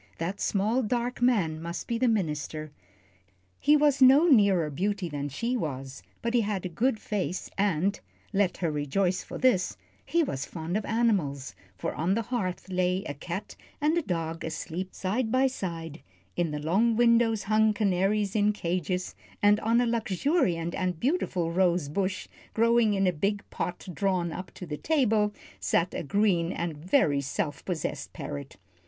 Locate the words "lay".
12.67-13.03